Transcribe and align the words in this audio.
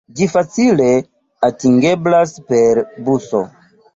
Ĝi 0.19 0.27
facile 0.29 0.87
atingeblas 1.49 2.33
per 2.53 2.83
buso. 3.11 3.45